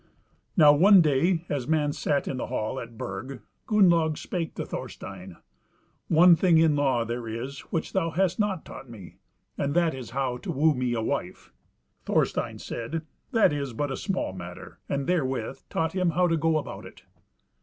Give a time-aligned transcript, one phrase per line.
[0.57, 5.37] Now one day, as men sat in the hall at Burg, Gunnlaug spake to Thorstein:
[6.07, 9.17] "One thing in law there is which thou hast not taught me,
[9.59, 11.51] and that is how to woo me a wife."
[12.03, 16.57] Thorstein said, "That is but a small matter," and therewith taught him how to go
[16.57, 17.03] about it.